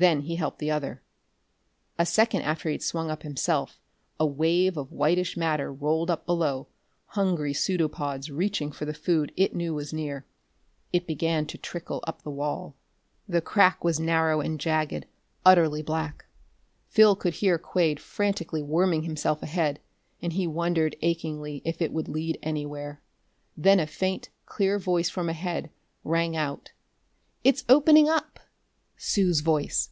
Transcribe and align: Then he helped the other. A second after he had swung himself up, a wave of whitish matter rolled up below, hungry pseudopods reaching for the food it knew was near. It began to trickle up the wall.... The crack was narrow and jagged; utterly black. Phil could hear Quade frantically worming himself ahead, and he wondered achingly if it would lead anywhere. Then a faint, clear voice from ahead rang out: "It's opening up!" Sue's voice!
Then 0.00 0.20
he 0.20 0.36
helped 0.36 0.60
the 0.60 0.70
other. 0.70 1.02
A 1.98 2.06
second 2.06 2.42
after 2.42 2.68
he 2.70 2.74
had 2.74 2.84
swung 2.84 3.10
himself 3.18 3.70
up, 3.70 3.76
a 4.20 4.26
wave 4.26 4.76
of 4.76 4.92
whitish 4.92 5.36
matter 5.36 5.72
rolled 5.72 6.08
up 6.08 6.24
below, 6.24 6.68
hungry 7.06 7.52
pseudopods 7.52 8.30
reaching 8.30 8.70
for 8.70 8.84
the 8.84 8.94
food 8.94 9.32
it 9.36 9.56
knew 9.56 9.74
was 9.74 9.92
near. 9.92 10.24
It 10.92 11.08
began 11.08 11.46
to 11.46 11.58
trickle 11.58 11.98
up 12.06 12.22
the 12.22 12.30
wall.... 12.30 12.76
The 13.28 13.40
crack 13.40 13.82
was 13.82 13.98
narrow 13.98 14.38
and 14.40 14.60
jagged; 14.60 15.04
utterly 15.44 15.82
black. 15.82 16.26
Phil 16.86 17.16
could 17.16 17.34
hear 17.34 17.58
Quade 17.58 17.98
frantically 17.98 18.62
worming 18.62 19.02
himself 19.02 19.42
ahead, 19.42 19.80
and 20.22 20.32
he 20.34 20.46
wondered 20.46 20.94
achingly 21.02 21.60
if 21.64 21.82
it 21.82 21.92
would 21.92 22.06
lead 22.08 22.38
anywhere. 22.40 23.02
Then 23.56 23.80
a 23.80 23.86
faint, 23.88 24.28
clear 24.46 24.78
voice 24.78 25.10
from 25.10 25.28
ahead 25.28 25.70
rang 26.04 26.36
out: 26.36 26.70
"It's 27.42 27.64
opening 27.68 28.08
up!" 28.08 28.38
Sue's 29.00 29.42
voice! 29.42 29.90